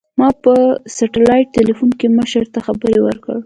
[0.19, 0.53] ما په
[0.95, 3.37] سټلايټ ټېلفون کښې مشر ته خبر ورکړ.